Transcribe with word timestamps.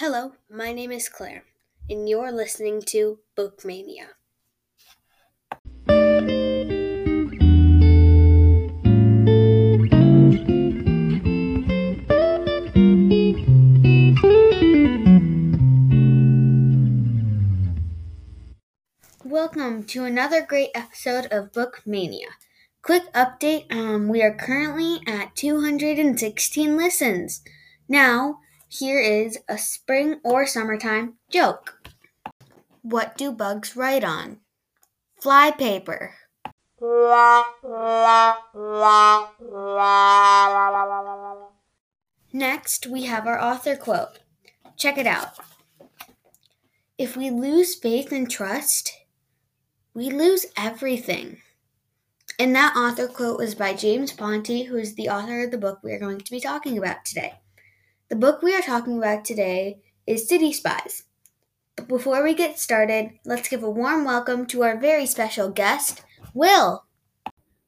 Hello, 0.00 0.32
my 0.48 0.72
name 0.72 0.92
is 0.92 1.10
Claire, 1.10 1.44
and 1.90 2.08
you're 2.08 2.32
listening 2.32 2.80
to 2.86 3.18
Bookmania. 3.36 4.16
Welcome 19.22 19.84
to 19.84 20.04
another 20.04 20.40
great 20.40 20.70
episode 20.74 21.26
of 21.30 21.52
Bookmania. 21.52 22.28
Quick 22.80 23.12
update 23.12 23.70
um, 23.70 24.08
we 24.08 24.22
are 24.22 24.34
currently 24.34 25.00
at 25.06 25.36
216 25.36 26.74
listens. 26.74 27.42
Now, 27.86 28.38
here 28.70 29.00
is 29.00 29.36
a 29.48 29.58
spring 29.58 30.20
or 30.22 30.46
summertime 30.46 31.14
joke. 31.28 31.82
What 32.82 33.16
do 33.16 33.32
bugs 33.32 33.74
write 33.74 34.04
on? 34.04 34.38
Fly 35.20 35.50
paper. 35.50 36.14
Next, 42.32 42.86
we 42.86 43.02
have 43.06 43.26
our 43.26 43.42
author 43.42 43.74
quote. 43.74 44.20
Check 44.76 44.96
it 44.98 45.06
out. 45.06 45.36
If 46.96 47.16
we 47.16 47.28
lose 47.28 47.74
faith 47.74 48.12
and 48.12 48.30
trust, 48.30 48.92
we 49.94 50.10
lose 50.10 50.46
everything. 50.56 51.38
And 52.38 52.54
that 52.54 52.76
author 52.76 53.08
quote 53.08 53.38
was 53.38 53.56
by 53.56 53.74
James 53.74 54.12
Ponti, 54.12 54.62
who 54.62 54.76
is 54.76 54.94
the 54.94 55.08
author 55.08 55.42
of 55.44 55.50
the 55.50 55.58
book 55.58 55.80
we 55.82 55.92
are 55.92 55.98
going 55.98 56.20
to 56.20 56.30
be 56.30 56.40
talking 56.40 56.78
about 56.78 57.04
today. 57.04 57.39
The 58.10 58.16
book 58.16 58.42
we 58.42 58.52
are 58.56 58.60
talking 58.60 58.98
about 58.98 59.24
today 59.24 59.82
is 60.04 60.28
City 60.28 60.52
Spies. 60.52 61.04
But 61.76 61.86
before 61.86 62.24
we 62.24 62.34
get 62.34 62.58
started, 62.58 63.12
let's 63.24 63.48
give 63.48 63.62
a 63.62 63.70
warm 63.70 64.04
welcome 64.04 64.46
to 64.46 64.64
our 64.64 64.76
very 64.76 65.06
special 65.06 65.48
guest, 65.48 66.02
Will. 66.34 66.84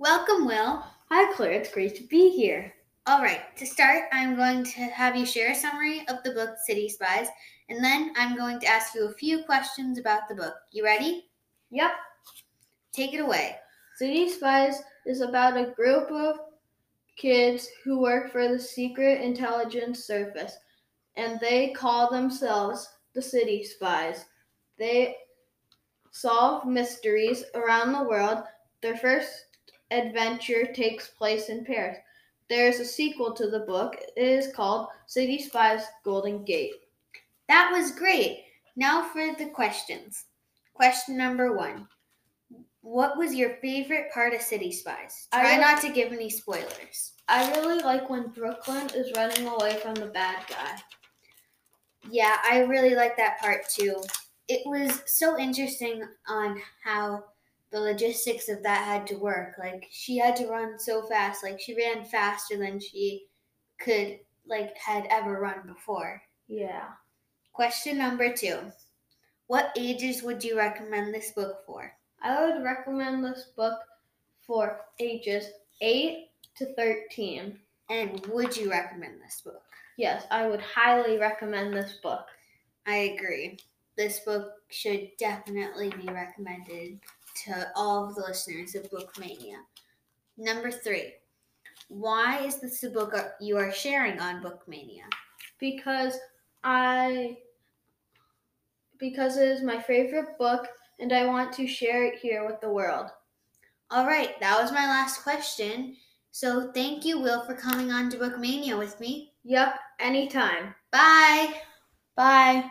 Welcome, 0.00 0.44
Will. 0.44 0.82
Hi, 1.08 1.32
Claire. 1.34 1.52
It's 1.52 1.72
great 1.72 1.94
to 1.94 2.02
be 2.08 2.30
here. 2.30 2.74
All 3.06 3.22
right, 3.22 3.42
to 3.56 3.64
start, 3.64 4.06
I'm 4.12 4.34
going 4.34 4.64
to 4.64 4.80
have 4.86 5.14
you 5.14 5.24
share 5.24 5.52
a 5.52 5.54
summary 5.54 6.04
of 6.08 6.20
the 6.24 6.32
book 6.32 6.56
City 6.66 6.88
Spies, 6.88 7.28
and 7.68 7.82
then 7.84 8.12
I'm 8.16 8.36
going 8.36 8.58
to 8.58 8.66
ask 8.66 8.92
you 8.96 9.06
a 9.06 9.14
few 9.14 9.44
questions 9.44 10.00
about 10.00 10.28
the 10.28 10.34
book. 10.34 10.54
You 10.72 10.84
ready? 10.84 11.26
Yep. 11.70 11.92
Take 12.92 13.14
it 13.14 13.20
away. 13.20 13.54
City 13.98 14.28
Spies 14.28 14.82
is 15.06 15.20
about 15.20 15.56
a 15.56 15.70
group 15.76 16.10
of 16.10 16.38
kids 17.16 17.68
who 17.82 18.00
work 18.00 18.30
for 18.30 18.48
the 18.48 18.58
Secret 18.58 19.20
Intelligence 19.20 20.04
Service, 20.04 20.56
and 21.16 21.38
they 21.40 21.70
call 21.70 22.10
themselves 22.10 22.88
the 23.14 23.22
City 23.22 23.62
Spies. 23.62 24.24
They 24.78 25.16
solve 26.10 26.66
mysteries 26.66 27.44
around 27.54 27.92
the 27.92 28.04
world. 28.04 28.42
Their 28.82 28.96
first 28.96 29.46
adventure 29.90 30.66
takes 30.72 31.08
place 31.08 31.48
in 31.48 31.64
Paris. 31.64 31.98
There 32.50 32.68
is 32.68 32.80
a 32.80 32.84
sequel 32.84 33.32
to 33.34 33.48
the 33.48 33.60
book. 33.60 33.96
It 34.16 34.22
is 34.22 34.54
called 34.54 34.88
City 35.06 35.40
Spies 35.40 35.84
Golden 36.04 36.44
Gate. 36.44 36.74
That 37.48 37.70
was 37.72 37.92
great. 37.92 38.44
Now 38.76 39.02
for 39.02 39.34
the 39.38 39.46
questions. 39.46 40.24
Question 40.74 41.16
number 41.16 41.56
one 41.56 41.88
What 42.84 43.16
was 43.16 43.34
your 43.34 43.56
favorite 43.62 44.12
part 44.12 44.34
of 44.34 44.42
City 44.42 44.70
Spies? 44.70 45.26
I 45.32 45.40
Try 45.40 45.50
like- 45.52 45.60
not 45.60 45.80
to 45.80 45.88
give 45.88 46.12
any 46.12 46.28
spoilers. 46.28 47.12
I 47.26 47.50
really 47.52 47.82
like 47.82 48.10
when 48.10 48.28
Brooklyn 48.28 48.90
is 48.94 49.10
running 49.16 49.46
away 49.46 49.76
from 49.78 49.94
the 49.94 50.06
bad 50.06 50.46
guy. 50.46 50.78
Yeah, 52.10 52.36
I 52.44 52.58
really 52.64 52.94
like 52.94 53.16
that 53.16 53.40
part 53.40 53.66
too. 53.70 54.04
It 54.48 54.60
was 54.66 55.02
so 55.06 55.38
interesting 55.38 56.06
on 56.28 56.60
how 56.84 57.24
the 57.70 57.80
logistics 57.80 58.50
of 58.50 58.62
that 58.64 58.84
had 58.84 59.06
to 59.06 59.14
work. 59.16 59.54
Like 59.58 59.88
she 59.90 60.18
had 60.18 60.36
to 60.36 60.48
run 60.48 60.78
so 60.78 61.06
fast. 61.06 61.42
Like 61.42 61.58
she 61.58 61.74
ran 61.74 62.04
faster 62.04 62.58
than 62.58 62.78
she 62.78 63.28
could 63.80 64.18
like 64.46 64.76
had 64.76 65.06
ever 65.08 65.40
run 65.40 65.66
before. 65.66 66.20
Yeah. 66.48 66.88
Question 67.54 67.96
number 67.96 68.30
2. 68.30 68.58
What 69.46 69.72
ages 69.74 70.22
would 70.22 70.44
you 70.44 70.58
recommend 70.58 71.14
this 71.14 71.30
book 71.30 71.64
for? 71.66 71.90
I 72.24 72.44
would 72.44 72.64
recommend 72.64 73.24
this 73.24 73.50
book 73.56 73.78
for 74.46 74.80
ages 74.98 75.46
8 75.80 76.28
to 76.56 76.74
13. 76.74 77.58
And 77.90 78.26
would 78.26 78.56
you 78.56 78.70
recommend 78.70 79.20
this 79.20 79.42
book? 79.42 79.62
Yes, 79.96 80.24
I 80.30 80.48
would 80.48 80.60
highly 80.60 81.18
recommend 81.18 81.74
this 81.74 81.98
book. 82.02 82.26
I 82.86 83.14
agree. 83.14 83.58
This 83.96 84.20
book 84.20 84.54
should 84.70 85.10
definitely 85.18 85.90
be 85.90 86.10
recommended 86.10 86.98
to 87.44 87.68
all 87.76 88.08
of 88.08 88.16
the 88.16 88.22
listeners 88.22 88.74
of 88.74 88.90
Bookmania. 88.90 89.58
Number 90.36 90.70
three, 90.70 91.12
why 91.88 92.40
is 92.44 92.60
this 92.60 92.82
a 92.82 92.90
book 92.90 93.14
you 93.40 93.56
are 93.56 93.70
sharing 93.70 94.18
on 94.18 94.42
Bookmania? 94.42 95.04
because 95.64 96.18
I 96.62 97.38
because 98.98 99.36
it 99.36 99.48
is 99.48 99.62
my 99.62 99.80
favorite 99.80 100.38
book 100.38 100.66
and 100.98 101.12
I 101.12 101.26
want 101.26 101.52
to 101.54 101.66
share 101.66 102.04
it 102.04 102.18
here 102.18 102.46
with 102.46 102.60
the 102.60 102.70
world. 102.70 103.10
All 103.90 104.06
right, 104.06 104.38
that 104.40 104.60
was 104.60 104.72
my 104.72 104.86
last 104.86 105.22
question. 105.22 105.96
So 106.30 106.72
thank 106.72 107.04
you, 107.04 107.20
Will, 107.20 107.44
for 107.44 107.54
coming 107.54 107.92
on 107.92 108.10
to 108.10 108.16
Bookmania 108.16 108.78
with 108.78 108.98
me. 108.98 109.32
Yep, 109.44 109.78
anytime. 110.00 110.74
Bye. 110.90 111.54
Bye. 112.16 112.70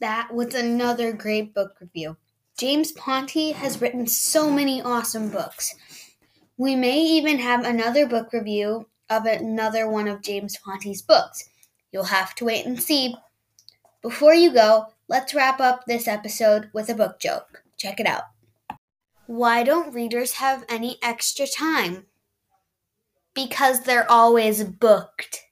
That 0.00 0.32
was 0.32 0.54
another 0.54 1.12
great 1.12 1.54
book 1.54 1.76
review. 1.80 2.16
James 2.58 2.92
Ponti 2.92 3.52
has 3.52 3.80
written 3.80 4.06
so 4.06 4.50
many 4.50 4.82
awesome 4.82 5.28
books. 5.28 5.74
We 6.56 6.74
may 6.74 7.00
even 7.00 7.38
have 7.38 7.64
another 7.64 8.06
book 8.06 8.32
review 8.32 8.88
of 9.10 9.26
another 9.26 9.88
one 9.88 10.08
of 10.08 10.22
James 10.22 10.56
Ponti's 10.58 11.02
books. 11.02 11.48
You'll 11.92 12.04
have 12.04 12.34
to 12.36 12.44
wait 12.44 12.66
and 12.66 12.80
see. 12.82 13.14
Before 14.00 14.34
you 14.34 14.52
go, 14.52 14.86
let's 15.08 15.34
wrap 15.34 15.60
up 15.60 15.84
this 15.84 16.06
episode 16.06 16.70
with 16.72 16.88
a 16.88 16.94
book 16.94 17.18
joke. 17.18 17.64
Check 17.76 17.98
it 17.98 18.06
out. 18.06 18.22
Why 19.26 19.64
don't 19.64 19.92
readers 19.92 20.34
have 20.34 20.64
any 20.68 20.98
extra 21.02 21.46
time? 21.46 22.06
Because 23.34 23.82
they're 23.82 24.10
always 24.10 24.62
booked. 24.62 25.44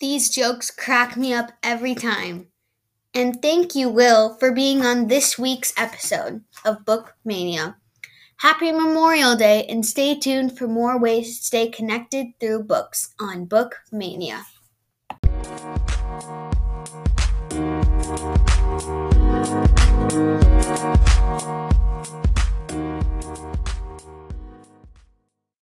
These 0.00 0.30
jokes 0.30 0.70
crack 0.70 1.16
me 1.16 1.34
up 1.34 1.50
every 1.62 1.94
time. 1.96 2.46
And 3.12 3.42
thank 3.42 3.74
you, 3.74 3.88
Will, 3.88 4.34
for 4.34 4.52
being 4.52 4.86
on 4.86 5.08
this 5.08 5.36
week's 5.38 5.72
episode 5.76 6.44
of 6.64 6.84
Bookmania. 6.84 7.74
Happy 8.38 8.70
Memorial 8.70 9.34
Day 9.34 9.66
and 9.68 9.84
stay 9.84 10.14
tuned 10.16 10.56
for 10.56 10.68
more 10.68 10.96
ways 10.96 11.38
to 11.38 11.44
stay 11.44 11.68
connected 11.68 12.38
through 12.38 12.62
books 12.62 13.12
on 13.18 13.46
Bookmania. 13.46 14.44
Thank 17.50 18.37